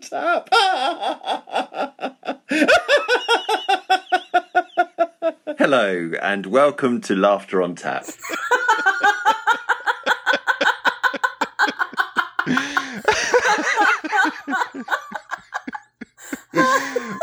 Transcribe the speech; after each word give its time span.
tap. 0.00 0.48
Hello, 5.58 6.12
and 6.22 6.46
welcome 6.46 7.00
to 7.02 7.14
Laughter 7.14 7.62
on 7.62 7.74
Tap. 7.74 8.06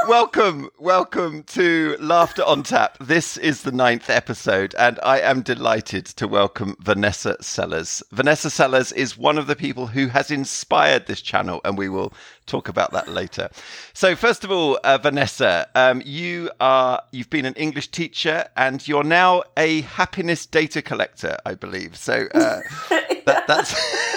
Welcome, 0.08 0.70
welcome 0.80 1.44
to 1.44 1.98
Laughter 2.00 2.42
on 2.46 2.64
Tap. 2.64 2.98
This 3.00 3.36
is 3.36 3.64
the 3.64 3.74
ninth 3.74 4.10
episode, 4.10 4.74
and 4.80 4.98
I 5.04 5.20
am 5.20 5.42
delighted 5.42 6.06
to 6.06 6.30
welcome 6.30 6.78
Vanessa 6.80 7.36
Sellers. 7.42 8.02
Vanessa 8.14 8.50
Sellers 8.50 8.94
is 8.94 9.18
one 9.18 9.38
of 9.38 9.48
the 9.48 9.56
people 9.56 9.88
who 9.88 10.08
has 10.08 10.32
inspired 10.32 11.08
this 11.08 11.20
channel, 11.20 11.60
and 11.66 11.78
we 11.78 11.90
will 11.90 12.14
talk 12.46 12.70
about 12.70 12.94
that 12.94 13.10
later. 13.10 13.50
So, 13.94 14.16
first 14.16 14.46
of 14.46 14.52
all, 14.52 14.80
uh, 14.86 14.98
Vanessa, 14.98 15.68
um, 15.76 16.02
you 16.06 16.52
are 16.62 17.02
you've 17.12 17.30
been 17.30 17.46
an 17.46 17.56
English 17.56 17.90
teacher, 17.90 18.46
and 18.56 18.88
you're 18.88 19.04
now 19.04 19.44
a 19.58 19.82
happiness 19.82 20.46
data 20.46 20.82
collector, 20.82 21.38
I 21.46 21.56
believe. 21.56 21.98
So 21.98 22.28
uh, 22.34 22.62
that, 23.26 23.44
that's. 23.46 24.14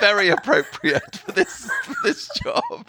very 0.00 0.28
appropriate 0.28 1.16
for 1.16 1.32
this 1.32 1.70
for 1.84 1.94
this 2.02 2.28
job. 2.42 2.86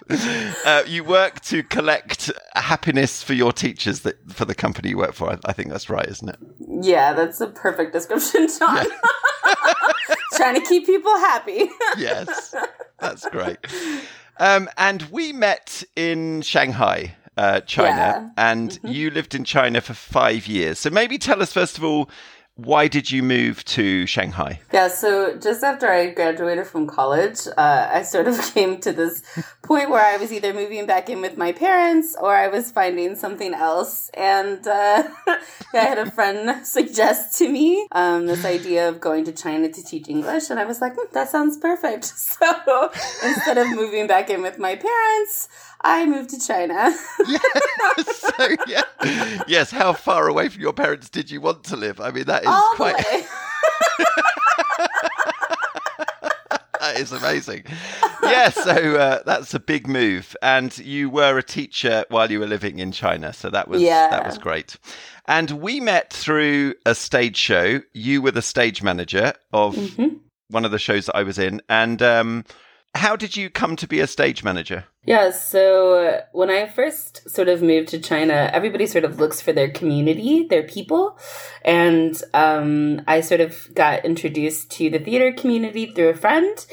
Uh, 0.65 0.83
you 0.87 1.03
work 1.03 1.41
to 1.41 1.63
collect 1.63 2.31
happiness 2.55 3.21
for 3.23 3.33
your 3.33 3.51
teachers 3.51 4.01
that 4.01 4.31
for 4.31 4.45
the 4.45 4.55
company 4.55 4.89
you 4.89 4.97
work 4.97 5.13
for. 5.13 5.31
I, 5.31 5.37
I 5.45 5.53
think 5.53 5.69
that's 5.69 5.89
right, 5.89 6.07
isn't 6.07 6.29
it? 6.29 6.37
Yeah, 6.81 7.13
that's 7.13 7.41
a 7.41 7.47
perfect 7.47 7.93
description, 7.93 8.47
John. 8.57 8.85
Yeah. 8.85 10.15
Trying 10.33 10.55
to 10.55 10.61
keep 10.61 10.85
people 10.85 11.11
happy. 11.17 11.69
yes, 11.97 12.55
that's 12.99 13.27
great. 13.29 13.59
Um, 14.37 14.69
and 14.77 15.03
we 15.03 15.33
met 15.33 15.83
in 15.95 16.41
Shanghai. 16.41 17.15
Uh, 17.37 17.61
China, 17.61 17.95
yeah. 17.95 18.29
and 18.37 18.71
mm-hmm. 18.71 18.87
you 18.89 19.09
lived 19.09 19.33
in 19.33 19.45
China 19.45 19.79
for 19.79 19.93
five 19.93 20.47
years. 20.47 20.77
So 20.79 20.89
maybe 20.89 21.17
tell 21.17 21.41
us 21.41 21.53
first 21.53 21.77
of 21.77 21.83
all 21.83 22.09
why 22.55 22.87
did 22.87 23.09
you 23.09 23.23
move 23.23 23.63
to 23.65 24.05
Shanghai? 24.05 24.59
Yeah, 24.73 24.89
so 24.89 25.37
just 25.37 25.63
after 25.63 25.89
I 25.89 26.09
graduated 26.09 26.67
from 26.67 26.85
college, 26.85 27.47
uh, 27.57 27.89
I 27.91 28.03
sort 28.03 28.27
of 28.27 28.39
came 28.53 28.79
to 28.81 28.91
this 28.91 29.23
point 29.63 29.89
where 29.89 30.03
I 30.03 30.17
was 30.17 30.33
either 30.33 30.53
moving 30.53 30.85
back 30.85 31.09
in 31.09 31.21
with 31.21 31.37
my 31.37 31.53
parents 31.53 32.15
or 32.19 32.35
I 32.35 32.49
was 32.49 32.69
finding 32.71 33.15
something 33.15 33.53
else. 33.53 34.09
And 34.15 34.67
uh, 34.67 35.03
I 35.27 35.37
had 35.73 35.97
a 35.97 36.11
friend 36.11 36.65
suggest 36.67 37.37
to 37.39 37.49
me 37.49 37.87
um, 37.93 38.27
this 38.27 38.43
idea 38.43 38.89
of 38.89 38.99
going 38.99 39.23
to 39.25 39.31
China 39.31 39.69
to 39.71 39.83
teach 39.83 40.09
English. 40.09 40.49
And 40.49 40.59
I 40.59 40.65
was 40.65 40.81
like, 40.81 40.93
hmm, 40.95 41.13
that 41.13 41.29
sounds 41.29 41.57
perfect. 41.57 42.05
So 42.41 42.89
instead 43.23 43.57
of 43.57 43.69
moving 43.69 44.07
back 44.07 44.29
in 44.29 44.41
with 44.41 44.57
my 44.57 44.75
parents, 44.75 45.47
I 45.83 46.05
moved 46.05 46.29
to 46.31 46.39
China. 46.39 46.95
yes. 47.27 48.17
So, 48.17 48.47
yeah. 48.67 48.83
Yes. 49.47 49.71
How 49.71 49.93
far 49.93 50.27
away 50.27 50.49
from 50.49 50.61
your 50.61 50.73
parents 50.73 51.09
did 51.09 51.31
you 51.31 51.41
want 51.41 51.63
to 51.65 51.75
live? 51.75 51.99
I 51.99 52.11
mean, 52.11 52.25
that 52.25 52.40
is 52.41 52.47
All 52.47 52.71
quite. 52.75 52.95
that 56.79 56.97
is 56.97 57.11
amazing. 57.11 57.63
Yeah, 58.23 58.49
so 58.49 58.95
uh, 58.95 59.23
that's 59.25 59.53
a 59.53 59.59
big 59.59 59.87
move, 59.87 60.35
and 60.41 60.75
you 60.77 61.09
were 61.09 61.37
a 61.37 61.43
teacher 61.43 62.05
while 62.09 62.31
you 62.31 62.39
were 62.39 62.47
living 62.47 62.79
in 62.79 62.91
China, 62.91 63.33
so 63.33 63.49
that 63.49 63.67
was 63.67 63.81
yeah. 63.81 64.09
that 64.09 64.25
was 64.25 64.37
great. 64.37 64.77
And 65.25 65.51
we 65.51 65.79
met 65.79 66.11
through 66.11 66.75
a 66.85 66.95
stage 66.95 67.37
show. 67.37 67.81
You 67.93 68.21
were 68.21 68.31
the 68.31 68.41
stage 68.41 68.81
manager 68.81 69.33
of 69.53 69.75
mm-hmm. 69.75 70.15
one 70.49 70.65
of 70.65 70.71
the 70.71 70.79
shows 70.79 71.05
that 71.07 71.15
I 71.15 71.23
was 71.23 71.37
in, 71.37 71.61
and 71.69 72.01
um, 72.01 72.45
how 72.93 73.15
did 73.15 73.35
you 73.37 73.49
come 73.49 73.75
to 73.77 73.87
be 73.87 73.99
a 73.99 74.07
stage 74.07 74.43
manager? 74.43 74.85
Yeah, 75.05 75.31
so 75.31 76.21
when 76.31 76.49
I 76.49 76.67
first 76.67 77.29
sort 77.29 77.47
of 77.47 77.63
moved 77.63 77.89
to 77.89 77.99
China, 77.99 78.51
everybody 78.53 78.85
sort 78.85 79.05
of 79.05 79.19
looks 79.19 79.41
for 79.41 79.51
their 79.51 79.69
community, 79.69 80.45
their 80.47 80.63
people. 80.63 81.17
And 81.63 82.21
um, 82.33 83.01
I 83.07 83.21
sort 83.21 83.41
of 83.41 83.73
got 83.73 84.05
introduced 84.05 84.69
to 84.71 84.89
the 84.89 84.99
theater 84.99 85.31
community 85.31 85.87
through 85.87 86.09
a 86.09 86.15
friend. 86.15 86.65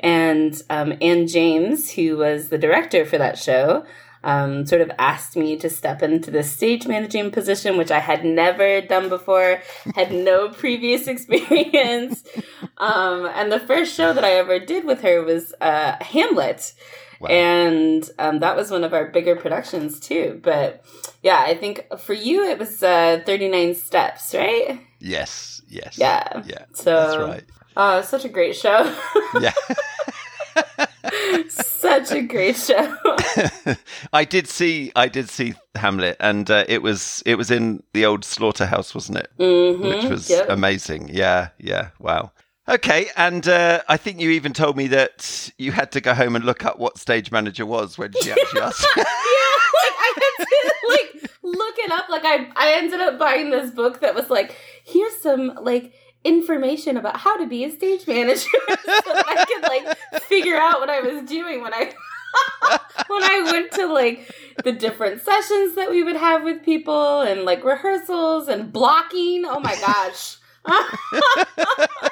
And 0.00 0.60
um, 0.68 0.94
Anne 1.00 1.26
James, 1.26 1.92
who 1.92 2.16
was 2.16 2.48
the 2.48 2.58
director 2.58 3.04
for 3.04 3.18
that 3.18 3.38
show, 3.38 3.84
um, 4.24 4.66
sort 4.66 4.80
of 4.80 4.90
asked 4.98 5.36
me 5.36 5.56
to 5.56 5.70
step 5.70 6.02
into 6.02 6.30
the 6.30 6.42
stage 6.42 6.86
managing 6.86 7.30
position, 7.30 7.76
which 7.76 7.90
I 7.90 8.00
had 8.00 8.24
never 8.24 8.80
done 8.80 9.08
before, 9.08 9.62
had 9.94 10.12
no 10.12 10.48
previous 10.62 11.06
experience. 11.06 12.24
Um, 12.78 13.26
and 13.34 13.52
the 13.52 13.60
first 13.60 13.94
show 13.94 14.12
that 14.12 14.24
I 14.24 14.32
ever 14.32 14.58
did 14.58 14.84
with 14.84 15.02
her 15.02 15.22
was 15.22 15.54
uh, 15.60 15.96
Hamlet. 16.02 16.74
Wow. 17.20 17.28
And 17.30 18.10
um, 18.18 18.40
that 18.40 18.56
was 18.56 18.70
one 18.70 18.84
of 18.84 18.92
our 18.92 19.06
bigger 19.06 19.36
productions 19.36 20.00
too. 20.00 20.40
But 20.42 20.84
yeah, 21.22 21.42
I 21.46 21.54
think 21.54 21.86
for 21.98 22.12
you 22.12 22.44
it 22.44 22.58
was 22.58 22.82
uh, 22.82 23.22
39 23.24 23.74
Steps, 23.74 24.34
right? 24.34 24.80
Yes, 25.00 25.62
yes. 25.68 25.98
Yeah. 25.98 26.42
Yeah. 26.46 26.64
So, 26.74 26.94
that's 26.94 27.16
right. 27.16 27.44
Oh, 27.76 28.00
such 28.02 28.24
a 28.24 28.28
great 28.28 28.56
show. 28.56 28.94
yeah. 29.40 29.52
Such 31.50 32.12
a 32.12 32.22
great 32.22 32.56
show. 32.56 32.96
I 34.12 34.24
did 34.24 34.48
see, 34.48 34.92
I 34.96 35.08
did 35.08 35.28
see 35.28 35.54
Hamlet, 35.74 36.16
and 36.20 36.50
uh, 36.50 36.64
it 36.68 36.82
was 36.82 37.22
it 37.26 37.36
was 37.36 37.50
in 37.50 37.82
the 37.92 38.06
old 38.06 38.24
slaughterhouse, 38.24 38.94
wasn't 38.94 39.18
it? 39.18 39.30
Mm-hmm, 39.38 39.82
Which 39.82 40.04
was 40.04 40.30
yep. 40.30 40.48
amazing. 40.48 41.10
Yeah, 41.12 41.48
yeah. 41.58 41.90
Wow. 41.98 42.32
Okay, 42.68 43.06
and 43.16 43.46
uh, 43.46 43.82
I 43.88 43.96
think 43.96 44.20
you 44.20 44.30
even 44.30 44.52
told 44.52 44.76
me 44.76 44.88
that 44.88 45.50
you 45.56 45.70
had 45.70 45.92
to 45.92 46.00
go 46.00 46.14
home 46.14 46.34
and 46.34 46.44
look 46.44 46.64
up 46.64 46.78
what 46.80 46.98
stage 46.98 47.30
manager 47.30 47.64
was 47.64 47.96
when 47.96 48.12
she 48.20 48.30
actually 48.32 48.60
asked. 48.60 48.86
yeah, 48.96 49.02
like 49.04 49.94
I 49.98 50.12
had 50.16 50.44
to 50.46 50.88
like 50.88 51.30
look 51.42 51.74
it 51.78 51.92
up. 51.92 52.08
Like 52.08 52.24
I, 52.24 52.48
I 52.56 52.74
ended 52.78 53.00
up 53.00 53.18
buying 53.18 53.50
this 53.50 53.70
book 53.70 54.00
that 54.00 54.16
was 54.16 54.30
like, 54.30 54.56
here's 54.84 55.16
some 55.18 55.52
like 55.62 55.92
information 56.26 56.96
about 56.96 57.16
how 57.18 57.36
to 57.36 57.46
be 57.46 57.64
a 57.64 57.70
stage 57.70 58.06
manager 58.06 58.48
so 58.68 58.76
I 58.86 59.44
could 59.46 59.62
like 59.62 60.22
figure 60.22 60.56
out 60.56 60.80
what 60.80 60.90
I 60.90 61.00
was 61.00 61.28
doing 61.28 61.62
when 61.62 61.72
I 61.72 61.92
when 63.06 63.22
I 63.22 63.48
went 63.52 63.72
to 63.72 63.86
like 63.86 64.30
the 64.64 64.72
different 64.72 65.22
sessions 65.22 65.74
that 65.76 65.90
we 65.90 66.02
would 66.02 66.16
have 66.16 66.42
with 66.42 66.64
people 66.64 67.20
and 67.20 67.44
like 67.44 67.64
rehearsals 67.64 68.48
and 68.48 68.72
blocking. 68.72 69.44
Oh 69.46 69.60
my 69.60 69.76
gosh. 69.76 70.38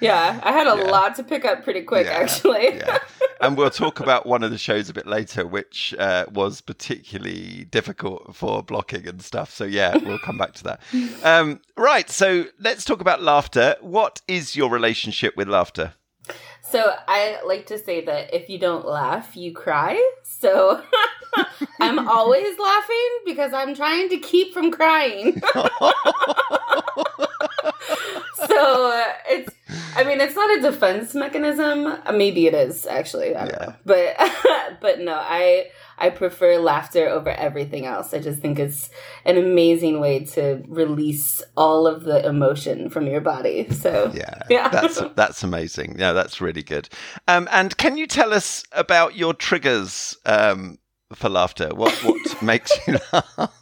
Yeah, 0.00 0.40
I 0.42 0.52
had 0.52 0.66
a 0.66 0.76
yeah. 0.76 0.90
lot 0.90 1.16
to 1.16 1.24
pick 1.24 1.44
up 1.44 1.64
pretty 1.64 1.82
quick, 1.82 2.06
yeah, 2.06 2.12
actually. 2.12 2.76
yeah. 2.76 2.98
And 3.40 3.56
we'll 3.56 3.70
talk 3.70 4.00
about 4.00 4.26
one 4.26 4.42
of 4.42 4.50
the 4.50 4.58
shows 4.58 4.88
a 4.88 4.92
bit 4.92 5.06
later, 5.06 5.46
which 5.46 5.94
uh, 5.98 6.26
was 6.32 6.60
particularly 6.60 7.66
difficult 7.70 8.34
for 8.34 8.62
blocking 8.62 9.06
and 9.08 9.20
stuff. 9.22 9.52
So, 9.52 9.64
yeah, 9.64 9.96
we'll 9.96 10.18
come 10.18 10.38
back 10.38 10.54
to 10.54 10.64
that. 10.64 10.80
Um, 11.24 11.60
right. 11.76 12.08
So, 12.08 12.46
let's 12.60 12.84
talk 12.84 13.00
about 13.00 13.22
laughter. 13.22 13.76
What 13.80 14.20
is 14.28 14.54
your 14.56 14.70
relationship 14.70 15.36
with 15.36 15.48
laughter? 15.48 15.94
So, 16.62 16.94
I 17.06 17.40
like 17.46 17.66
to 17.66 17.78
say 17.78 18.04
that 18.04 18.34
if 18.34 18.48
you 18.48 18.58
don't 18.58 18.86
laugh, 18.86 19.36
you 19.36 19.52
cry. 19.52 20.00
So, 20.22 20.82
I'm 21.80 22.08
always 22.08 22.58
laughing 22.58 23.10
because 23.24 23.52
I'm 23.52 23.74
trying 23.74 24.08
to 24.10 24.18
keep 24.18 24.52
from 24.52 24.70
crying. 24.70 25.40
So, 28.46 29.04
it's 29.28 29.52
I 29.96 30.04
mean, 30.04 30.20
it's 30.20 30.34
not 30.34 30.58
a 30.58 30.62
defense 30.62 31.14
mechanism. 31.14 31.86
Uh, 31.86 32.12
maybe 32.12 32.46
it 32.46 32.54
is 32.54 32.86
actually. 32.86 33.34
I 33.34 33.46
yeah. 33.46 33.72
But 33.84 34.16
but 34.80 35.00
no, 35.00 35.14
I 35.14 35.70
I 35.98 36.10
prefer 36.10 36.58
laughter 36.58 37.08
over 37.08 37.30
everything 37.30 37.86
else. 37.86 38.14
I 38.14 38.20
just 38.20 38.40
think 38.40 38.58
it's 38.58 38.90
an 39.24 39.36
amazing 39.36 40.00
way 40.00 40.24
to 40.26 40.62
release 40.68 41.42
all 41.56 41.86
of 41.86 42.04
the 42.04 42.24
emotion 42.24 42.90
from 42.90 43.06
your 43.06 43.20
body. 43.20 43.70
So 43.70 44.12
yeah, 44.14 44.42
yeah, 44.50 44.68
that's 44.68 45.02
that's 45.16 45.42
amazing. 45.42 45.96
Yeah, 45.98 46.12
that's 46.12 46.40
really 46.40 46.62
good. 46.62 46.88
Um, 47.26 47.48
and 47.50 47.76
can 47.76 47.96
you 47.96 48.06
tell 48.06 48.32
us 48.32 48.64
about 48.72 49.16
your 49.16 49.34
triggers 49.34 50.16
um, 50.26 50.78
for 51.12 51.28
laughter? 51.28 51.70
What 51.74 51.92
what 52.04 52.42
makes 52.42 52.70
you 52.86 52.98
laugh? 53.12 53.52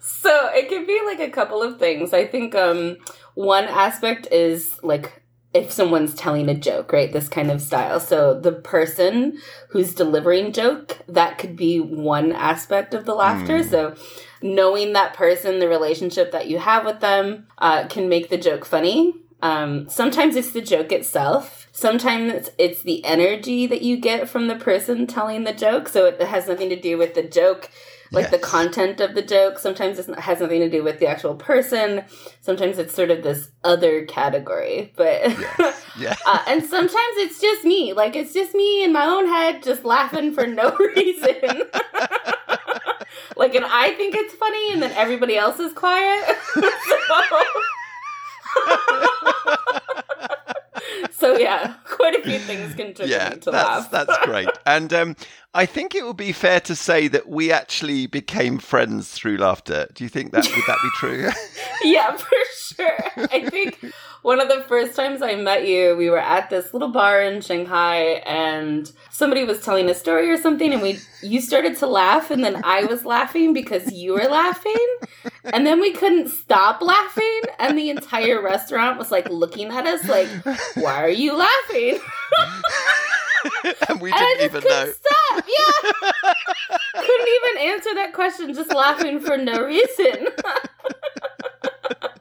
So 0.00 0.50
it 0.54 0.68
can 0.68 0.86
be 0.86 1.00
like 1.06 1.20
a 1.20 1.30
couple 1.30 1.62
of 1.62 1.78
things. 1.78 2.12
I 2.12 2.26
think 2.26 2.54
um, 2.54 2.96
one 3.34 3.64
aspect 3.64 4.28
is 4.30 4.78
like 4.82 5.22
if 5.54 5.72
someone's 5.72 6.14
telling 6.14 6.48
a 6.48 6.54
joke, 6.54 6.92
right? 6.92 7.12
This 7.12 7.28
kind 7.28 7.50
of 7.50 7.60
style. 7.60 8.00
So 8.00 8.38
the 8.38 8.52
person 8.52 9.38
who's 9.70 9.94
delivering 9.94 10.52
joke, 10.52 10.98
that 11.08 11.38
could 11.38 11.56
be 11.56 11.80
one 11.80 12.32
aspect 12.32 12.94
of 12.94 13.06
the 13.06 13.14
laughter. 13.14 13.60
Mm. 13.60 13.70
So 13.70 13.96
knowing 14.42 14.92
that 14.92 15.14
person, 15.14 15.58
the 15.58 15.68
relationship 15.68 16.32
that 16.32 16.48
you 16.48 16.58
have 16.58 16.84
with 16.84 17.00
them, 17.00 17.46
uh, 17.58 17.86
can 17.88 18.08
make 18.08 18.28
the 18.28 18.36
joke 18.36 18.64
funny. 18.64 19.14
Um, 19.40 19.88
sometimes 19.88 20.36
it's 20.36 20.52
the 20.52 20.60
joke 20.60 20.92
itself. 20.92 21.68
sometimes 21.70 22.50
it's 22.58 22.82
the 22.82 23.04
energy 23.04 23.64
that 23.68 23.82
you 23.82 23.96
get 23.96 24.28
from 24.28 24.48
the 24.48 24.56
person 24.56 25.06
telling 25.06 25.44
the 25.44 25.52
joke. 25.52 25.88
So 25.88 26.06
it 26.06 26.20
has 26.20 26.48
nothing 26.48 26.70
to 26.70 26.80
do 26.80 26.98
with 26.98 27.14
the 27.14 27.22
joke 27.22 27.70
like 28.10 28.24
yes. 28.24 28.30
the 28.30 28.38
content 28.38 29.00
of 29.00 29.14
the 29.14 29.22
joke. 29.22 29.58
Sometimes 29.58 29.98
it 29.98 30.18
has 30.18 30.40
nothing 30.40 30.60
to 30.60 30.70
do 30.70 30.82
with 30.82 30.98
the 30.98 31.06
actual 31.06 31.34
person. 31.34 32.04
Sometimes 32.40 32.78
it's 32.78 32.94
sort 32.94 33.10
of 33.10 33.22
this 33.22 33.50
other 33.64 34.04
category. 34.06 34.92
But 34.96 35.22
yes. 35.38 35.86
yeah. 35.98 36.16
uh, 36.26 36.42
and 36.46 36.64
sometimes 36.64 37.16
it's 37.16 37.40
just 37.40 37.64
me. 37.64 37.92
Like 37.92 38.16
it's 38.16 38.32
just 38.32 38.54
me 38.54 38.84
in 38.84 38.92
my 38.92 39.04
own 39.04 39.26
head, 39.26 39.62
just 39.62 39.84
laughing 39.84 40.32
for 40.32 40.46
no 40.46 40.74
reason. 40.96 41.62
like, 43.36 43.54
and 43.54 43.64
I 43.64 43.94
think 43.96 44.14
it's 44.14 44.34
funny, 44.34 44.72
and 44.72 44.82
then 44.82 44.92
everybody 44.92 45.36
else 45.36 45.58
is 45.60 45.72
quiet. 45.72 46.36
so 51.10 51.36
yeah, 51.36 51.74
quite 51.84 52.14
a 52.14 52.22
few 52.22 52.38
things 52.38 52.74
can 52.74 52.86
contribute 52.86 53.14
yeah, 53.14 53.30
to 53.30 53.50
that's, 53.50 53.52
laugh. 53.52 53.90
that's 53.90 54.18
great. 54.24 54.48
And 54.66 54.92
um, 54.92 55.16
I 55.58 55.66
think 55.66 55.96
it 55.96 56.06
would 56.06 56.16
be 56.16 56.30
fair 56.30 56.60
to 56.60 56.76
say 56.76 57.08
that 57.08 57.28
we 57.28 57.50
actually 57.50 58.06
became 58.06 58.60
friends 58.60 59.10
through 59.10 59.38
laughter. 59.38 59.88
Do 59.92 60.04
you 60.04 60.08
think 60.08 60.30
that 60.30 60.44
would 60.44 60.64
that 60.68 60.78
be 60.80 60.88
true? 61.00 61.30
yeah, 61.82 62.16
for 62.16 62.36
sure. 62.54 63.26
I 63.32 63.50
think 63.50 63.84
one 64.22 64.38
of 64.38 64.46
the 64.46 64.62
first 64.68 64.94
times 64.94 65.20
I 65.20 65.34
met 65.34 65.66
you, 65.66 65.96
we 65.96 66.10
were 66.10 66.20
at 66.20 66.48
this 66.48 66.72
little 66.72 66.92
bar 66.92 67.20
in 67.20 67.40
Shanghai 67.40 68.22
and 68.24 68.88
somebody 69.10 69.42
was 69.42 69.60
telling 69.60 69.90
a 69.90 69.94
story 69.94 70.30
or 70.30 70.36
something 70.36 70.72
and 70.72 70.80
we 70.80 71.00
you 71.24 71.40
started 71.40 71.76
to 71.78 71.88
laugh 71.88 72.30
and 72.30 72.44
then 72.44 72.60
I 72.62 72.84
was 72.84 73.04
laughing 73.04 73.52
because 73.52 73.90
you 73.90 74.12
were 74.12 74.28
laughing. 74.28 74.86
And 75.42 75.66
then 75.66 75.80
we 75.80 75.92
couldn't 75.92 76.28
stop 76.28 76.80
laughing 76.80 77.40
and 77.58 77.76
the 77.76 77.90
entire 77.90 78.40
restaurant 78.40 78.96
was 78.96 79.10
like 79.10 79.28
looking 79.28 79.72
at 79.72 79.88
us 79.88 80.08
like, 80.08 80.28
"Why 80.76 81.02
are 81.02 81.08
you 81.08 81.36
laughing?" 81.36 81.98
and 83.88 84.00
we 84.00 84.10
didn't 84.12 84.44
even 84.44 84.64
know. 84.64 84.92
Stop. 84.92 85.14
Yeah. 85.48 85.92
couldn't 86.94 87.28
even 87.28 87.58
answer 87.70 87.94
that 87.94 88.12
question 88.12 88.52
just 88.52 88.72
laughing 88.74 89.20
for 89.20 89.38
no 89.38 89.64
reason. 89.64 89.86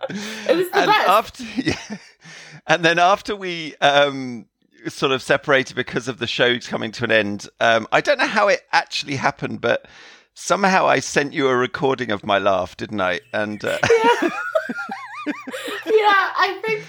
it 0.09 0.55
was 0.55 0.69
the 0.69 0.77
and 0.77 0.91
best. 0.91 1.07
After, 1.07 1.43
yeah. 1.55 1.97
And 2.67 2.85
then 2.85 2.99
after 2.99 3.35
we 3.35 3.75
um, 3.77 4.45
sort 4.87 5.11
of 5.11 5.21
separated 5.21 5.75
because 5.75 6.07
of 6.07 6.19
the 6.19 6.27
show 6.27 6.59
coming 6.59 6.91
to 6.93 7.03
an 7.05 7.11
end, 7.11 7.49
um, 7.59 7.87
I 7.91 8.01
don't 8.01 8.19
know 8.19 8.27
how 8.27 8.47
it 8.47 8.61
actually 8.71 9.15
happened, 9.15 9.61
but 9.61 9.87
somehow 10.33 10.87
I 10.87 10.99
sent 10.99 11.33
you 11.33 11.47
a 11.47 11.55
recording 11.55 12.11
of 12.11 12.25
my 12.25 12.37
laugh, 12.39 12.77
didn't 12.77 13.01
I? 13.01 13.19
And 13.33 13.63
uh... 13.65 13.79
yeah. 13.83 14.29
yeah, 15.85 16.31
I 16.37 16.61
think 16.65 16.85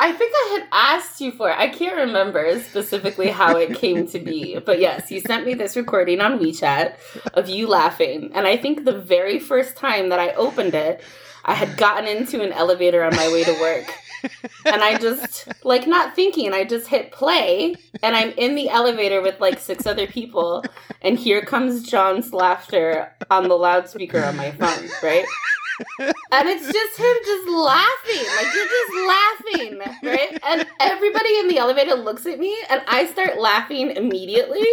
I 0.00 0.12
think 0.12 0.32
I 0.34 0.58
had 0.58 0.68
asked 0.70 1.20
you 1.20 1.32
for 1.32 1.50
it. 1.50 1.58
I 1.58 1.68
can't 1.68 1.96
remember 1.96 2.60
specifically 2.60 3.28
how 3.28 3.56
it 3.56 3.76
came 3.76 4.06
to 4.08 4.18
be. 4.18 4.58
But 4.58 4.78
yes, 4.78 5.10
you 5.10 5.20
sent 5.20 5.44
me 5.44 5.54
this 5.54 5.76
recording 5.76 6.20
on 6.20 6.38
WeChat 6.38 6.94
of 7.34 7.48
you 7.48 7.66
laughing. 7.66 8.30
And 8.34 8.46
I 8.46 8.56
think 8.56 8.84
the 8.84 8.98
very 8.98 9.38
first 9.38 9.76
time 9.76 10.10
that 10.10 10.20
I 10.20 10.30
opened 10.34 10.74
it, 10.74 11.02
I 11.44 11.54
had 11.54 11.76
gotten 11.76 12.06
into 12.06 12.42
an 12.42 12.52
elevator 12.52 13.02
on 13.02 13.16
my 13.16 13.32
way 13.32 13.42
to 13.42 13.60
work. 13.60 13.92
and 14.64 14.82
I 14.82 14.98
just, 14.98 15.48
like, 15.64 15.86
not 15.86 16.14
thinking, 16.14 16.52
I 16.52 16.64
just 16.64 16.88
hit 16.88 17.10
play. 17.10 17.74
And 18.02 18.14
I'm 18.14 18.30
in 18.30 18.54
the 18.54 18.68
elevator 18.68 19.20
with 19.20 19.40
like 19.40 19.58
six 19.58 19.86
other 19.86 20.06
people. 20.06 20.64
And 21.02 21.18
here 21.18 21.42
comes 21.42 21.88
John's 21.88 22.32
laughter 22.32 23.12
on 23.30 23.48
the 23.48 23.56
loudspeaker 23.56 24.22
on 24.22 24.36
my 24.36 24.52
phone, 24.52 24.88
right? 25.02 25.24
And 25.98 26.48
it's 26.48 26.72
just 26.72 26.98
him 26.98 27.16
just 27.24 27.48
laughing. 27.48 28.26
Like 28.36 28.54
you're 28.54 28.68
just 28.68 28.92
laughing, 29.06 29.78
right? 30.02 30.38
And 30.46 30.66
everybody 30.80 31.38
in 31.38 31.48
the 31.48 31.58
elevator 31.58 31.94
looks 31.94 32.26
at 32.26 32.38
me 32.38 32.56
and 32.68 32.82
I 32.86 33.06
start 33.06 33.38
laughing 33.38 33.90
immediately. 33.90 34.66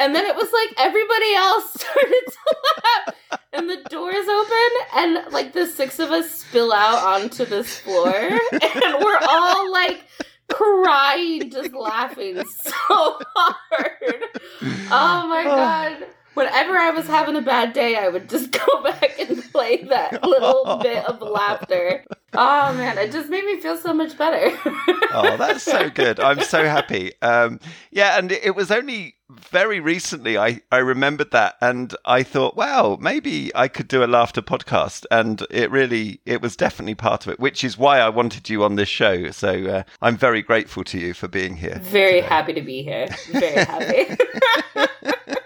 And 0.00 0.14
then 0.14 0.24
it 0.24 0.34
was 0.36 0.50
like 0.52 0.74
everybody 0.78 1.34
else 1.34 1.72
started 1.80 2.22
to 2.28 2.56
laugh. 2.76 3.40
And 3.52 3.68
the 3.68 3.82
doors 3.88 4.26
open 4.28 4.70
and 4.94 5.32
like 5.32 5.52
the 5.52 5.66
six 5.66 5.98
of 5.98 6.10
us 6.10 6.30
spill 6.30 6.72
out 6.72 7.04
onto 7.04 7.44
this 7.44 7.78
floor. 7.78 8.12
And 8.14 9.04
we're 9.04 9.18
all 9.28 9.70
like 9.70 10.04
crying, 10.48 11.50
just 11.50 11.72
laughing 11.72 12.42
so 12.62 12.72
hard. 13.34 14.24
Oh 14.90 15.26
my 15.28 15.44
oh. 15.46 15.56
god 15.56 16.06
whenever 16.34 16.76
I 16.76 16.90
was 16.90 17.06
having 17.06 17.36
a 17.36 17.42
bad 17.42 17.72
day, 17.72 17.96
I 17.96 18.08
would 18.08 18.28
just 18.28 18.50
go 18.66 18.82
back 18.82 19.18
and 19.18 19.41
play 19.54 19.84
that 19.84 20.22
little 20.24 20.78
bit 20.82 21.04
of 21.04 21.20
laughter. 21.20 22.04
Oh 22.34 22.72
man, 22.74 22.96
it 22.98 23.12
just 23.12 23.28
made 23.28 23.44
me 23.44 23.60
feel 23.60 23.76
so 23.76 23.92
much 23.92 24.16
better. 24.16 24.56
oh, 25.12 25.36
that's 25.36 25.62
so 25.62 25.90
good. 25.90 26.18
I'm 26.18 26.40
so 26.42 26.64
happy. 26.64 27.12
Um, 27.20 27.60
yeah, 27.90 28.18
and 28.18 28.32
it 28.32 28.56
was 28.56 28.70
only 28.70 29.16
very 29.30 29.80
recently 29.80 30.36
I, 30.36 30.60
I 30.70 30.78
remembered 30.78 31.30
that 31.30 31.56
and 31.60 31.94
I 32.04 32.22
thought, 32.22 32.56
wow, 32.56 32.98
maybe 33.00 33.50
I 33.54 33.68
could 33.68 33.88
do 33.88 34.04
a 34.04 34.06
laughter 34.06 34.42
podcast. 34.42 35.06
And 35.10 35.44
it 35.50 35.70
really, 35.70 36.20
it 36.26 36.40
was 36.42 36.56
definitely 36.56 36.94
part 36.94 37.26
of 37.26 37.32
it, 37.32 37.40
which 37.40 37.64
is 37.64 37.78
why 37.78 37.98
I 37.98 38.08
wanted 38.08 38.48
you 38.48 38.64
on 38.64 38.76
this 38.76 38.88
show. 38.88 39.30
So 39.30 39.66
uh, 39.66 39.82
I'm 40.00 40.16
very 40.16 40.42
grateful 40.42 40.84
to 40.84 40.98
you 40.98 41.14
for 41.14 41.28
being 41.28 41.56
here. 41.56 41.80
Very 41.82 42.20
today. 42.20 42.26
happy 42.26 42.52
to 42.54 42.62
be 42.62 42.82
here. 42.82 43.08
Very 43.30 43.64
happy. 43.64 44.16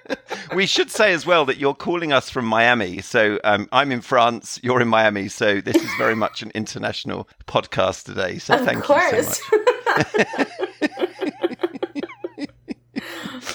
we 0.57 0.67
should 0.67 0.91
say 0.91 1.13
as 1.13 1.27
well 1.27 1.45
that 1.45 1.59
you're 1.59 1.75
calling 1.75 2.15
us 2.15 2.31
from 2.31 2.47
Miami. 2.47 3.03
So 3.03 3.39
um, 3.45 3.69
I'm 3.73 3.93
in 3.93 4.01
France, 4.01 4.59
you're 4.63 4.81
in 4.81 4.89
Miami. 4.89 5.29
So 5.29 5.61
this 5.61 5.77
is 5.77 5.91
very 5.99 6.17
much 6.17 6.43
an 6.43 6.51
international 6.55 7.29
podcast 7.47 8.05
today. 8.05 8.39
So 8.39 8.55
of 8.55 8.65
thank 8.65 8.83
course. 8.83 9.13
you 9.13 9.23
so 9.23 9.59
much. 9.59 10.47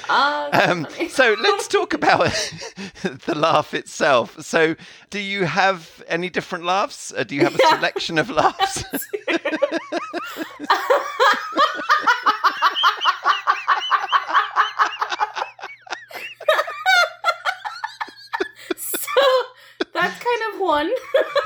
Oh, 0.10 0.50
um, 0.70 0.88
so 1.10 1.36
let's 1.42 1.68
talk 1.68 1.94
about 1.96 2.20
the 3.02 3.34
laugh 3.36 3.74
itself. 3.74 4.40
So, 4.42 4.76
do 5.10 5.20
you 5.20 5.46
have 5.46 6.04
any 6.08 6.30
different 6.30 6.66
laughs? 6.66 7.12
Uh, 7.16 7.24
do 7.24 7.36
you 7.36 7.42
have 7.42 7.56
a 7.56 7.60
yeah. 7.62 7.76
selection 7.78 8.18
of 8.20 8.30
laughs? 8.30 8.84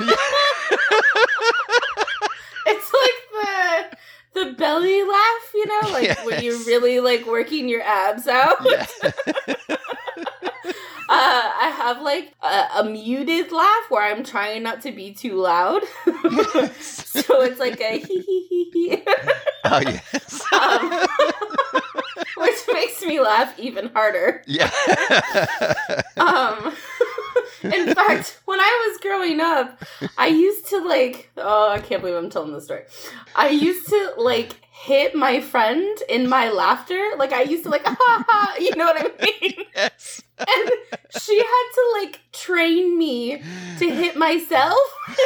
it's 2.66 2.92
like 2.92 3.18
the 3.32 3.96
the 4.34 4.52
belly 4.52 5.02
laugh, 5.02 5.50
you 5.54 5.66
know, 5.66 5.80
like 5.92 6.04
yes. 6.04 6.26
when 6.26 6.42
you're 6.42 6.58
really 6.66 7.00
like 7.00 7.26
working 7.26 7.68
your 7.68 7.82
abs 7.82 8.28
out. 8.28 8.58
Yeah. 8.64 8.86
uh, 9.04 9.12
I 11.08 11.72
have 11.74 12.02
like 12.02 12.34
a, 12.42 12.80
a, 12.80 12.84
muted 12.84 13.50
laugh 13.50 13.84
where 13.88 14.02
I'm 14.02 14.22
trying 14.22 14.62
not 14.62 14.82
to 14.82 14.92
be 14.92 15.12
too 15.14 15.36
loud. 15.36 15.82
so 16.80 17.42
it's 17.42 17.58
like 17.58 17.80
a 17.80 17.98
hee 17.98 18.20
hee 18.20 18.46
hee 18.48 18.70
hee. 18.72 19.02
oh 19.64 19.80
yes. 19.80 20.42
Um, 20.52 21.06
which 22.36 22.60
makes 22.72 23.02
me 23.02 23.20
laugh 23.20 23.58
even 23.58 23.88
harder. 23.94 24.42
Yeah. 24.46 24.70
um 26.18 26.74
in 27.62 27.94
fact, 27.94 28.40
when 28.56 28.64
I 28.64 28.88
was 28.88 29.00
growing 29.00 29.40
up, 29.40 29.84
I 30.16 30.28
used 30.28 30.66
to 30.68 30.78
like, 30.78 31.30
oh, 31.36 31.70
I 31.70 31.78
can't 31.80 32.00
believe 32.00 32.16
I'm 32.16 32.30
telling 32.30 32.52
this 32.54 32.64
story. 32.64 32.84
I 33.34 33.48
used 33.48 33.86
to 33.88 34.14
like 34.16 34.54
hit 34.72 35.14
my 35.14 35.40
friend 35.40 35.98
in 36.08 36.26
my 36.28 36.48
laughter. 36.48 37.12
Like 37.18 37.32
I 37.32 37.42
used 37.42 37.64
to 37.64 37.68
like, 37.68 37.82
ha 37.86 38.24
ha, 38.26 38.56
you 38.58 38.74
know 38.76 38.86
what 38.86 38.96
I 38.98 39.24
mean? 39.24 39.52
Yes. 39.76 40.22
And 40.38 40.70
she 41.20 41.36
had 41.36 41.68
to 41.74 42.00
like 42.00 42.20
train 42.32 42.96
me 42.96 43.42
to 43.78 43.90
hit 43.90 44.16
myself. 44.16 44.78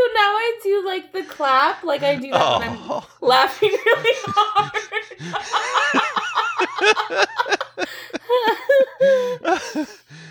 So 0.00 0.02
now 0.14 0.30
I 0.32 0.58
do 0.62 0.86
like 0.86 1.09
the 1.20 1.28
clap, 1.28 1.82
like 1.84 2.02
I 2.02 2.16
do 2.16 2.30
that 2.30 2.42
oh. 2.42 2.58
when 2.58 2.68
I'm 2.68 2.78
oh. 2.88 3.06
laughing 3.20 3.70
really 3.70 4.16
hard. 4.24 4.72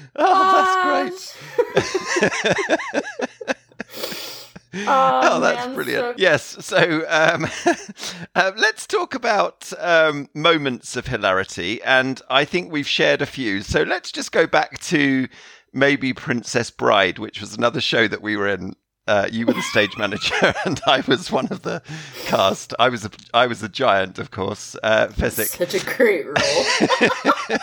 oh, 0.15 1.05
that's 1.05 1.25
great. 1.25 3.05
Oh, 4.71 5.21
oh, 5.23 5.39
that's 5.39 5.65
man, 5.65 5.73
brilliant. 5.73 6.05
So... 6.05 6.13
Yes. 6.21 6.43
So 6.63 7.03
um, 7.09 7.47
uh, 8.35 8.51
let's 8.55 8.85
talk 8.85 9.15
about 9.15 9.73
um, 9.79 10.29
moments 10.35 10.95
of 10.95 11.07
hilarity. 11.07 11.81
And 11.81 12.21
I 12.29 12.45
think 12.45 12.71
we've 12.71 12.87
shared 12.87 13.23
a 13.23 13.25
few. 13.25 13.63
So 13.63 13.81
let's 13.81 14.11
just 14.11 14.31
go 14.31 14.45
back 14.45 14.79
to 14.81 15.27
maybe 15.73 16.13
Princess 16.13 16.69
Bride, 16.69 17.17
which 17.17 17.41
was 17.41 17.55
another 17.55 17.81
show 17.81 18.07
that 18.07 18.21
we 18.21 18.37
were 18.37 18.47
in 18.47 18.75
Uh, 19.09 19.27
you 19.31 19.43
were 19.47 19.53
the 19.53 19.61
stage 19.63 19.97
manager, 19.97 20.53
and 20.65 20.79
I 20.85 21.01
was 21.07 21.31
one 21.31 21.47
of 21.47 21.63
the 21.63 21.81
cast. 22.25 22.75
I 22.77 22.89
was 22.89 23.05
a, 23.05 23.11
I 23.33 23.47
was 23.47 23.59
the 23.59 23.67
giant, 23.67 24.19
of 24.19 24.29
course, 24.29 24.75
uh, 24.83 25.07
Fezzik. 25.07 25.47
Such 25.47 25.73
a 25.73 25.83
great 25.83 26.27
role. 26.27 27.59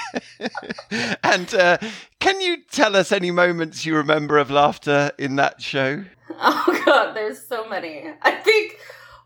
and 1.23 1.55
uh, 1.55 1.79
can 2.19 2.41
you 2.41 2.65
tell 2.73 2.97
us 2.97 3.13
any 3.13 3.31
moments 3.31 3.87
you 3.87 3.95
remember 3.95 4.39
of 4.39 4.51
laughter 4.51 5.13
in 5.19 5.37
that 5.37 5.63
show? 5.63 6.05
Oh 6.39 6.83
god, 6.85 7.15
there's 7.15 7.47
so 7.47 7.69
many. 7.69 8.11
I 8.21 8.33
think 8.33 8.79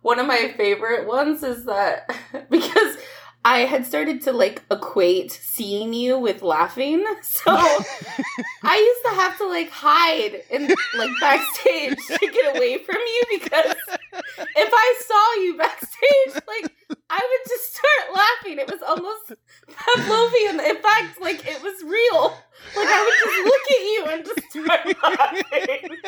one 0.02 0.18
of 0.18 0.26
my 0.26 0.52
favorite 0.56 1.08
ones 1.08 1.42
is 1.42 1.64
that 1.64 2.14
because 2.50 2.98
I 3.44 3.60
had 3.60 3.86
started 3.86 4.22
to 4.24 4.32
like 4.32 4.62
equate 4.70 5.32
seeing 5.32 5.94
you 5.94 6.18
with 6.18 6.42
laughing. 6.42 7.04
So 7.22 7.50
I 7.50 8.76
used 8.76 9.02
to 9.04 9.20
have 9.20 9.38
to 9.38 9.39
like 9.50 9.70
hide 9.70 10.42
in 10.50 10.68
like 10.96 11.10
backstage 11.20 11.96
to 12.06 12.18
get 12.18 12.56
away 12.56 12.78
from 12.78 12.96
you 12.96 13.38
because 13.40 13.74
if 14.12 14.70
I 14.72 14.94
saw 15.06 15.42
you 15.42 15.56
backstage, 15.56 16.42
like 16.46 16.72
I 17.10 17.18
would 17.18 17.48
just 17.48 17.74
start 17.74 18.14
laughing. 18.14 18.58
It 18.58 18.70
was 18.70 18.80
almost 18.86 19.32
Pavlovian. 19.70 20.70
In 20.70 20.82
fact, 20.82 21.20
like 21.20 21.46
it 21.46 21.62
was 21.62 21.82
real. 21.82 22.36
Like 22.76 22.88
I 22.88 23.04
would 23.04 23.18
just 23.24 23.44
look 23.44 23.64
at 23.70 23.82
you 23.84 24.04
and 24.10 24.24
just 24.24 24.50
start 24.50 24.86
laughing. 25.02 25.98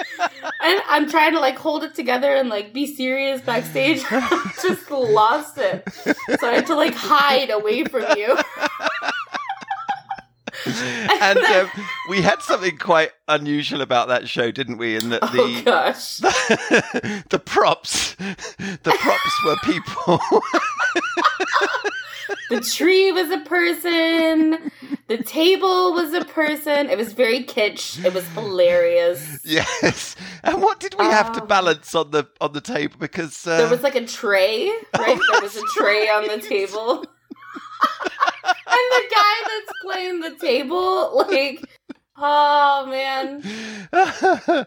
And 0.61 0.83
I'm 0.89 1.09
trying 1.09 1.33
to 1.33 1.41
like 1.41 1.59
hold 1.59 1.85
it 1.85 1.95
together 1.95 2.33
and 2.35 2.49
like 2.49 2.73
be 2.73 2.87
serious 2.87 3.41
backstage. 3.41 4.03
just 4.63 4.91
lost 4.91 5.59
it. 5.59 5.85
So 6.41 6.49
I 6.49 6.55
had 6.55 6.67
to 6.69 6.75
like 6.75 6.95
hide 6.95 7.51
away 7.51 7.85
from 7.85 8.05
you. 8.17 8.37
and 11.21 11.39
um, 11.39 11.71
we 12.09 12.23
had 12.23 12.43
something 12.43 12.77
quite 12.77 13.11
unusual 13.29 13.81
about 13.81 14.09
that 14.09 14.29
show, 14.29 14.51
didn't 14.51 14.79
we? 14.79 14.97
In 14.97 15.11
that 15.11 15.21
the 15.23 15.41
oh 15.41 15.63
gosh, 15.65 16.17
the, 16.19 17.25
the 17.31 17.39
props, 17.39 18.15
the 18.17 18.97
props 18.99 19.45
were 19.45 19.57
people. 19.65 20.21
the 22.51 22.61
tree 22.61 23.13
was 23.13 23.31
a 23.31 23.39
person. 23.41 24.71
The 25.09 25.23
table 25.23 25.93
was 25.95 26.13
a 26.15 26.25
person. 26.25 26.89
It 26.91 26.97
was 26.99 27.13
very 27.13 27.45
kitsch. 27.45 28.03
It 28.05 28.15
was 28.15 28.27
hilarious. 28.29 29.41
Yes. 29.45 30.17
And 30.43 30.61
what 30.63 30.81
did 30.81 30.95
we 30.99 31.05
have 31.05 31.33
to 31.33 31.43
Um, 31.43 31.49
balance 31.49 31.95
on 31.95 32.11
the 32.11 32.27
on 32.41 32.53
the 32.53 32.61
table? 32.61 32.97
Because 32.99 33.47
uh, 33.47 33.59
There 33.59 33.69
was 33.71 33.83
like 33.83 33.95
a 33.95 34.07
tray, 34.07 34.69
right? 34.99 35.19
There 35.33 35.43
was 35.43 35.57
a 35.57 35.63
tray 35.77 36.09
on 36.09 36.27
the 36.29 36.39
table. 36.41 37.05
And 38.73 38.87
the 38.91 39.05
guy 39.15 39.35
that's 39.49 39.73
playing 39.83 40.21
the 40.21 40.35
table, 40.37 41.17
like, 41.29 41.65
oh 42.17 42.87
man. 42.87 43.43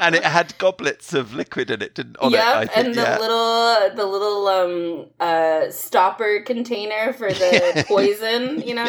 and 0.00 0.14
it 0.14 0.24
had 0.24 0.56
goblets 0.58 1.12
of 1.12 1.34
liquid 1.34 1.70
in 1.70 1.82
it, 1.82 1.94
didn't 1.94 2.16
on 2.18 2.30
yep, 2.30 2.40
it? 2.40 2.46
I 2.46 2.66
think, 2.66 2.86
and 2.86 2.94
the 2.94 3.02
yeah. 3.02 3.18
little 3.18 3.96
the 3.96 4.06
little 4.06 4.46
um 4.48 5.06
uh 5.18 5.70
stopper 5.70 6.40
container 6.42 7.12
for 7.12 7.32
the 7.32 7.84
poison, 7.88 8.62
you 8.62 8.74
know. 8.74 8.86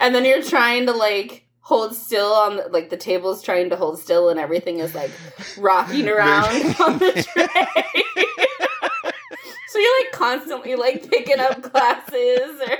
And 0.00 0.14
then 0.14 0.24
you're 0.24 0.42
trying 0.42 0.86
to 0.86 0.92
like 0.92 1.46
hold 1.62 1.94
still 1.94 2.32
on 2.32 2.56
the, 2.56 2.68
like 2.68 2.90
the 2.90 2.96
table's 2.96 3.42
trying 3.42 3.70
to 3.70 3.76
hold 3.76 3.98
still 3.98 4.28
and 4.28 4.38
everything 4.38 4.78
is 4.78 4.94
like 4.94 5.10
rocking 5.56 6.08
around 6.14 6.54
on 6.80 6.98
the 6.98 7.26
tray. 7.32 7.84
So 9.72 9.78
you're 9.78 10.00
like 10.04 10.12
constantly 10.12 10.74
like 10.76 11.08
picking 11.10 11.40
up 11.40 11.60
glasses 11.62 12.60
or 12.60 12.72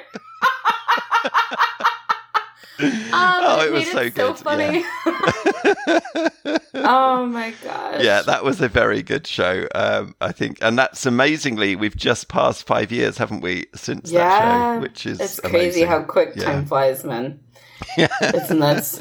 um, 2.83 3.11
oh, 3.13 3.65
it 3.67 3.73
was 3.73 3.91
so 3.91 3.99
it 4.01 4.17
so 4.17 4.33
good. 4.33 4.39
funny. 4.39 4.85
Yeah. 5.07 6.59
oh 6.75 7.27
my 7.27 7.53
gosh. 7.63 8.03
yeah, 8.03 8.23
that 8.23 8.43
was 8.45 8.61
a 8.61 8.69
very 8.69 9.03
good 9.03 9.27
show. 9.27 9.69
Um, 9.75 10.15
I 10.21 10.33
think, 10.33 10.59
and 10.63 10.77
that's 10.79 11.07
amazingly, 11.07 11.77
we've 11.77 11.97
just 11.97 12.29
passed 12.29 12.67
five 12.67 12.91
years, 12.91 13.19
haven't 13.19 13.41
we, 13.43 13.67
since 13.75 14.11
that 14.11 14.17
Yeah, 14.17 14.75
show? 14.77 14.81
Which 14.83 15.07
is 15.07 15.21
It's 15.21 15.39
crazy 15.41 15.83
amazing. 15.83 15.87
how 15.89 16.03
quick 16.03 16.33
Yeah. 16.35 16.45
time 16.45 16.67
flies, 16.67 17.05
man. 17.05 17.41
Yeah. 17.97 18.09
It's 18.21 18.51
nuts. 18.51 19.01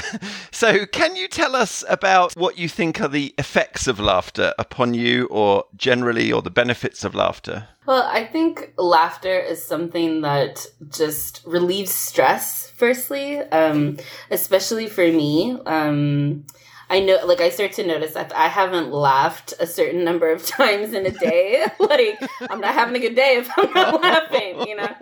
so, 0.50 0.86
can 0.86 1.16
you 1.16 1.28
tell 1.28 1.56
us 1.56 1.84
about 1.88 2.34
what 2.34 2.58
you 2.58 2.68
think 2.68 3.00
are 3.00 3.08
the 3.08 3.34
effects 3.38 3.86
of 3.86 4.00
laughter 4.00 4.54
upon 4.58 4.94
you, 4.94 5.26
or 5.26 5.64
generally, 5.76 6.32
or 6.32 6.42
the 6.42 6.50
benefits 6.50 7.04
of 7.04 7.14
laughter? 7.14 7.68
well, 7.86 8.02
I 8.02 8.24
think 8.24 8.72
laughter 8.76 9.38
is 9.38 9.62
something 9.62 10.22
that 10.22 10.66
just 10.90 11.42
relieves 11.46 11.92
stress, 11.92 12.68
firstly, 12.76 13.38
um, 13.38 13.98
especially 14.30 14.88
for 14.88 15.06
me. 15.06 15.56
Um, 15.66 16.44
I 16.90 17.00
know, 17.00 17.24
like, 17.24 17.40
I 17.40 17.50
start 17.50 17.72
to 17.74 17.86
notice 17.86 18.14
that 18.14 18.34
I 18.34 18.48
haven't 18.48 18.92
laughed 18.92 19.54
a 19.60 19.66
certain 19.66 20.04
number 20.04 20.30
of 20.30 20.44
times 20.46 20.94
in 20.94 21.06
a 21.06 21.10
day. 21.10 21.64
like, 21.78 22.18
I'm 22.50 22.60
not 22.60 22.74
having 22.74 22.96
a 22.96 23.00
good 23.00 23.14
day 23.14 23.36
if 23.38 23.50
I'm 23.56 23.72
not 23.72 24.02
laughing, 24.02 24.66
you 24.66 24.76
know? 24.76 24.94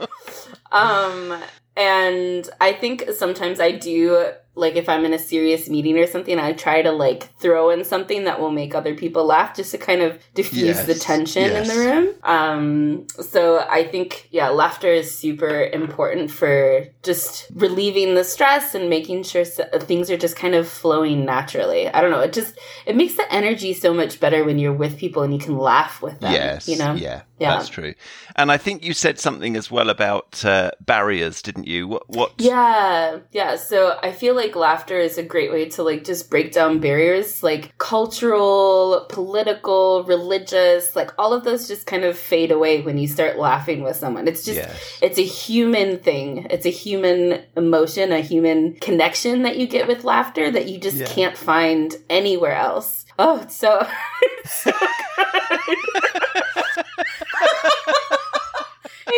Um, 0.70 1.42
and 1.76 2.48
I 2.60 2.72
think 2.72 3.04
sometimes 3.16 3.60
I 3.60 3.72
do, 3.72 4.30
like, 4.54 4.76
if 4.76 4.88
I'm 4.88 5.04
in 5.04 5.12
a 5.12 5.18
serious 5.18 5.68
meeting 5.68 5.99
or 5.99 6.06
something, 6.06 6.38
I 6.38 6.52
try 6.52 6.82
to, 6.82 6.92
like, 6.92 7.34
throw 7.38 7.70
in 7.70 7.84
something 7.84 8.25
that 8.25 8.40
will 8.40 8.50
make 8.50 8.75
other 8.75 8.94
people 8.94 9.25
laugh 9.25 9.56
just 9.56 9.70
to 9.73 9.78
kind 9.78 10.00
of 10.02 10.18
diffuse 10.34 10.76
Yes, 10.76 10.87
the 10.87 10.94
tension 10.94 11.44
in 11.50 11.66
the 11.66 11.75
room. 11.75 12.14
Um, 12.23 13.06
so 13.20 13.64
I 13.68 13.84
think, 13.84 14.28
yeah, 14.30 14.49
laughter 14.50 14.88
is 14.88 15.16
super 15.16 15.62
important 15.64 16.30
for 16.30 16.87
just 17.02 17.46
relieving 17.54 18.14
the 18.14 18.25
stress 18.25 18.75
and 18.75 18.88
making 18.90 19.23
sure 19.25 19.42
s 19.42 19.61
things 19.80 20.11
are 20.11 20.16
just 20.16 20.37
kind 20.37 20.54
of 20.54 20.68
flowing 20.68 21.25
naturally. 21.25 21.88
I 21.88 22.00
don't 22.00 22.11
know. 22.11 22.20
It 22.20 22.32
just, 22.32 22.58
it 22.87 22.96
makes 22.96 23.14
the 23.14 23.32
energy 23.32 23.73
so 23.73 23.92
much 23.92 24.20
better 24.20 24.44
when 24.44 24.58
you're 24.58 24.73
with 24.73 24.99
people 24.99 25.23
and 25.23 25.32
you 25.32 25.40
can 25.40 25.56
laugh 25.58 26.02
with 26.02 26.20
them. 26.20 26.32
yes, 26.32 26.68
You 26.68 26.78
know? 26.78 26.94
yeah, 26.94 27.23
Yeah. 27.38 27.56
that's 27.56 27.68
true. 27.68 27.94
And 28.37 28.50
I 28.52 28.56
think 28.58 28.84
you 28.84 28.94
said 28.94 29.18
something 29.18 29.56
as 29.56 29.70
well 29.70 29.90
about 29.90 30.44
uh, 30.44 30.70
barriers, 30.80 31.42
didn't 31.42 31.66
you? 31.66 31.88
What? 31.88 32.08
what 32.08 32.32
Yeah, 32.38 33.18
yeah. 33.32 33.56
So 33.56 33.99
I 34.02 34.12
feel 34.12 34.34
like 34.34 34.43
laughter 34.54 34.98
is 34.98 35.16
a 35.16 35.22
great 35.22 35.50
way 35.50 35.68
to 35.70 35.82
like 35.82 36.04
just 36.04 36.28
break 36.30 36.52
down 36.52 36.78
barriers, 36.78 37.42
like 37.42 37.72
cultural, 37.78 39.06
political, 39.08 40.04
religious, 40.04 40.94
like 40.94 41.10
all 41.18 41.32
of 41.32 41.44
those 41.44 41.66
just 41.66 41.86
kind 41.86 42.04
of 42.04 42.18
fade 42.18 42.50
away 42.52 42.82
when 42.82 42.98
you 42.98 43.08
start 43.08 43.38
laughing 43.38 43.82
with 43.82 43.96
someone. 43.96 44.28
It's 44.28 44.44
just 44.44 44.58
Yes. 44.58 44.98
it's 45.02 45.18
a 45.18 45.24
human 45.24 45.98
thing. 45.98 46.46
It's 46.50 46.66
a 46.66 46.70
human 46.70 47.42
emotion, 47.56 48.12
a 48.12 48.20
human 48.20 48.74
connection 48.74 49.42
that 49.42 49.56
you 49.56 49.66
get 49.66 49.88
with 49.88 50.04
laughter 50.04 50.50
that 50.50 50.68
you 50.68 50.78
just 50.78 50.96
Yeah. 50.98 51.06
can't 51.06 51.36
find 51.36 51.96
anywhere 52.10 52.54
else. 52.54 53.04
Oh, 53.18 53.40
it's 53.42 53.56
so 53.56 53.86
it's 54.44 54.64
so 54.64 54.70
good. 54.70 56.02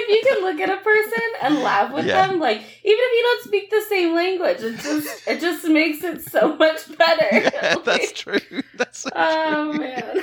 if 0.08 0.25
you 0.25 0.34
can 0.34 0.42
look 0.44 0.60
at 0.60 0.70
a 0.70 0.82
person 0.82 1.22
and 1.42 1.58
laugh 1.60 1.92
with 1.92 2.06
Yeah. 2.06 2.26
them, 2.26 2.38
like 2.40 2.58
even 2.58 2.66
if 2.84 3.12
you 3.12 3.22
don't 3.22 3.44
speak 3.44 3.70
the 3.70 3.82
same 3.88 4.14
language, 4.14 4.60
it 4.62 4.78
just 4.80 5.26
it 5.26 5.40
just 5.40 5.66
makes 5.68 6.02
it 6.04 6.22
so 6.22 6.56
much 6.64 6.96
better. 6.96 7.28
Yeah, 7.32 7.75
that's 7.84 8.12
true. 8.22 8.38
That's 8.75 8.98
so 9.00 9.10
oh 9.14 9.72
man. 9.72 10.20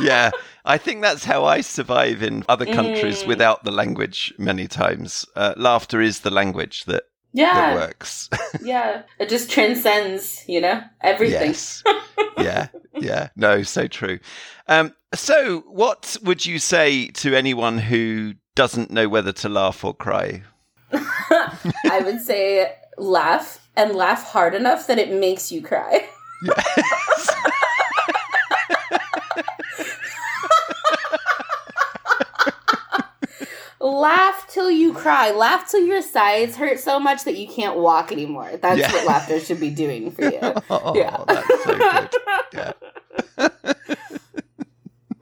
yeah, 0.00 0.30
I 0.64 0.76
think 0.78 1.00
that's 1.02 1.24
how 1.24 1.44
I 1.44 1.62
survive 1.62 2.22
in 2.22 2.44
other 2.48 2.66
countries 2.66 3.22
Mm. 3.22 3.26
without 3.26 3.64
the 3.64 3.70
language 3.70 4.34
many 4.38 4.68
times. 4.68 5.24
Uh, 5.34 5.54
laughter 5.56 6.00
is 6.00 6.20
the 6.20 6.30
language 6.30 6.84
that 6.84 7.04
yeah, 7.32 7.74
works. 7.74 8.28
yeah. 8.62 9.02
It 9.18 9.28
just 9.28 9.50
transcends, 9.50 10.44
you 10.48 10.60
know, 10.60 10.82
everything. 11.00 11.48
yes. 11.48 11.82
yeah, 12.38 12.68
yeah. 12.94 13.28
No, 13.36 13.62
so 13.62 13.86
true. 13.86 14.18
Um, 14.68 14.94
so, 15.14 15.60
what 15.66 16.16
would 16.22 16.46
you 16.46 16.58
say 16.58 17.08
to 17.08 17.34
anyone 17.34 17.78
who 17.78 18.34
doesn't 18.54 18.90
know 18.90 19.08
whether 19.08 19.32
to 19.32 19.48
laugh 19.48 19.84
or 19.84 19.94
cry? 19.94 20.42
I 20.92 22.02
would 22.04 22.20
say 22.20 22.72
laugh 22.96 23.68
and 23.76 23.94
laugh 23.94 24.24
hard 24.24 24.54
enough 24.54 24.86
that 24.86 24.98
it 24.98 25.12
makes 25.12 25.50
you 25.50 25.62
cry. 25.62 26.08
Yes. 26.42 26.78
Laugh 34.00 34.46
till 34.48 34.70
you 34.70 34.92
cry. 34.94 35.30
Laugh 35.32 35.70
till 35.70 35.84
your 35.84 36.00
sides 36.02 36.56
hurt 36.56 36.78
so 36.80 36.98
much 36.98 37.24
that 37.24 37.36
you 37.36 37.46
can't 37.46 37.76
walk 37.76 38.10
anymore. 38.12 38.50
That's 38.60 38.78
Yeah. 38.80 38.92
what 38.92 39.04
laughter 39.06 39.38
should 39.40 39.60
be 39.60 39.70
doing 39.70 40.10
for 40.10 40.24
you. 40.24 40.38
oh, 40.70 40.94
Yeah. 40.96 41.22
that's 41.26 41.64
so 41.64 41.76
good. 41.76 42.10
Yeah. 42.52 43.48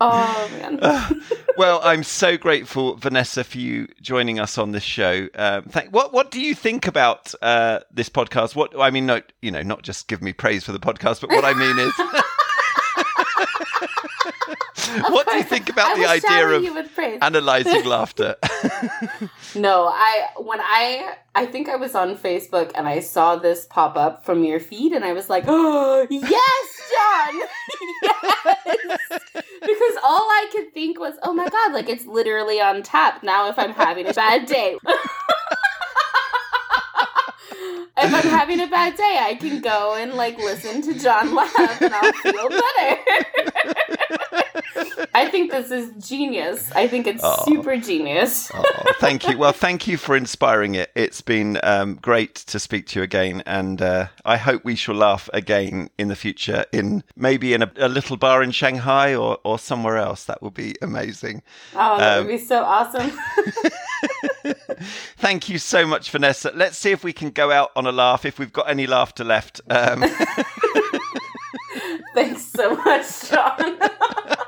Oh 0.01 0.49
man. 0.81 1.23
well, 1.57 1.81
I'm 1.83 2.05
so 2.05 2.37
grateful, 2.37 2.95
Vanessa, 2.97 3.43
for 3.43 3.59
you 3.59 3.89
joining 4.01 4.39
us 4.39 4.57
on 4.57 4.71
this 4.73 4.85
show. 4.85 5.27
Um, 5.35 5.65
thank, 5.65 5.91
what 5.93 6.13
What 6.13 6.31
do 6.31 6.41
you 6.41 6.55
think 6.55 6.87
about 6.87 7.35
uh, 7.43 7.81
this 7.93 8.09
podcast? 8.09 8.55
What 8.55 8.79
I 8.81 8.91
mean, 8.91 9.07
no, 9.07 9.21
you 9.43 9.51
know, 9.51 9.63
not 9.63 9.83
just 9.83 10.07
give 10.09 10.23
me 10.23 10.33
praise 10.33 10.63
for 10.65 10.73
the 10.73 10.79
podcast, 10.79 11.21
but 11.21 11.31
what 11.31 11.45
I 11.45 11.53
mean 11.55 11.79
is, 11.79 11.93
what 15.09 15.29
do 15.29 15.37
you 15.37 15.43
think 15.43 15.69
about 15.69 15.97
the 15.97 16.07
idea 16.07 16.49
of 16.49 16.89
analyzing 17.23 17.85
laughter? 17.95 18.37
no, 19.55 19.89
I 19.89 20.29
when 20.37 20.61
I 20.61 21.15
I 21.35 21.47
think 21.47 21.69
I 21.69 21.77
was 21.77 21.95
on 21.95 22.17
Facebook 22.17 22.73
and 22.75 22.89
I 22.89 23.01
saw 23.01 23.37
this 23.37 23.67
pop 23.67 23.97
up 23.97 24.25
from 24.25 24.45
your 24.45 24.61
feed 24.61 24.93
and 24.93 25.05
I 25.05 25.13
was 25.13 25.29
like, 25.29 25.45
"Oh, 25.47 26.07
yes, 26.11 26.81
John." 26.93 27.41
yes. 28.03 29.01
Because 29.61 29.97
all 30.03 30.27
I 30.41 30.49
could 30.53 30.73
think 30.73 30.99
was, 30.99 31.15
"Oh 31.23 31.33
my 31.33 31.49
god, 31.49 31.73
like 31.73 31.89
it's 31.89 32.07
literally 32.07 32.61
on 32.61 32.83
tap 32.83 33.23
now 33.23 33.49
if 33.49 33.59
I'm 33.59 33.73
having 33.73 34.09
a 34.09 34.15
bad 34.15 34.47
day." 34.47 34.77
if 38.01 38.15
I'm 38.15 38.31
having 38.31 38.61
a 38.61 38.67
bad 38.67 38.97
day, 38.97 39.19
I 39.21 39.35
can 39.35 39.61
go 39.61 39.95
and 39.95 40.15
like 40.15 40.39
listen 40.39 40.83
to 40.83 40.99
John 40.99 41.35
laugh 41.35 41.53
and 41.81 41.95
I'll 41.95 42.13
feel 42.13 42.49
better. 42.49 44.45
I 45.15 45.29
think 45.31 45.51
this 45.51 45.71
is 45.71 45.91
genius. 46.09 46.71
I 46.73 46.87
think 46.87 47.07
it's 47.07 47.23
oh. 47.25 47.45
super 47.45 47.77
genius. 47.77 48.51
oh, 48.55 48.63
thank 48.99 49.29
you. 49.29 49.39
Well, 49.39 49.53
thank 49.53 49.87
you 49.87 49.97
for 49.97 50.17
inspiring 50.17 50.75
it. 50.75 50.91
It's 50.95 51.21
been 51.21 51.59
um, 51.63 51.97
great 51.97 52.35
to 52.37 52.59
speak 52.59 52.87
to 52.89 53.01
you 53.01 53.03
again, 53.03 53.43
and 53.47 53.81
uh, 53.81 54.09
I 54.25 54.37
hope 54.37 54.65
we 54.65 54.75
shall 54.75 54.95
laugh 54.95 55.29
again 55.33 55.91
in 55.99 56.09
the 56.09 56.17
future. 56.17 56.65
In 56.73 57.05
maybe 57.17 57.55
in 57.55 57.63
a, 57.63 57.71
a 57.77 57.89
little 57.89 58.17
bar 58.17 58.43
in 58.43 58.51
Shanghai 58.51 59.15
or 59.15 59.39
or 59.45 59.59
somewhere 59.59 59.97
else. 59.97 60.25
That 60.25 60.43
would 60.43 60.55
be 60.55 60.75
amazing. 60.83 61.43
Oh, 61.75 61.99
that 61.99 62.19
um, 62.19 62.27
would 62.27 62.33
be 62.33 62.39
so 62.39 62.63
awesome. 62.63 63.13
thank 65.17 65.49
you 65.49 65.59
so 65.59 65.87
much, 65.87 66.11
Vanessa. 66.11 66.53
Let's 66.55 66.79
see 66.79 66.91
if 66.91 67.05
we 67.05 67.13
can 67.13 67.31
go 67.31 67.51
out 67.51 67.71
on 67.77 67.87
a 67.87 67.93
laugh 67.93 68.25
if 68.25 68.39
we've 68.39 68.53
got 68.53 68.69
any 68.69 68.87
laughter 68.87 69.25
left. 69.25 69.61
Um... 69.69 70.05
Thanks 72.15 72.47
so 72.47 72.75
much, 72.77 73.31
John. 73.31 73.79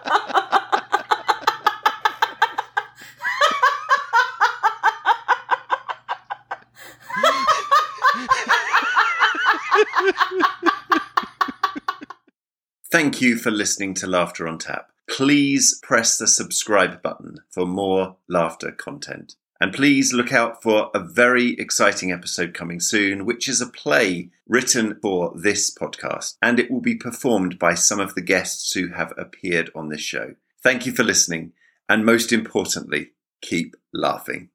Thank 12.91 13.21
you 13.21 13.37
for 13.37 13.53
listening 13.53 13.95
to 13.95 14.09
Laughter 14.09 14.49
on 14.49 14.59
Tap. 14.59 14.91
Please 15.09 15.79
press 15.81 16.19
the 16.19 16.27
subscribe 16.27 17.01
button 17.03 17.39
for 17.49 17.65
more 17.65 18.17
laughter 18.29 18.73
content. 18.73 19.37
And 19.61 19.73
please 19.73 20.13
look 20.13 20.33
out 20.33 20.61
for 20.61 20.91
a 20.93 20.99
very 20.99 21.53
exciting 21.53 22.11
episode 22.11 22.53
coming 22.53 22.81
soon, 22.81 23.25
which 23.25 23.49
is 23.49 23.61
a 23.61 23.69
play 23.69 24.31
written 24.49 24.99
for 25.01 25.33
this 25.37 25.73
podcast, 25.73 26.37
and 26.43 26.59
it 26.59 26.69
will 26.69 26.81
be 26.81 26.97
performed 26.97 27.61
by 27.61 27.75
some 27.75 28.01
of 28.01 28.17
the 28.17 28.23
guests 28.23 28.73
who 28.73 28.89
have 28.89 29.13
appeared 29.17 29.71
on 29.73 29.89
this 29.89 30.01
show. 30.01 30.35
Thank 30.61 30.85
you 30.85 30.93
for 30.93 31.05
listening, 31.05 31.53
and 31.89 32.05
most 32.05 32.33
importantly, 32.33 33.13
keep 33.41 33.77
laughing. 33.95 34.51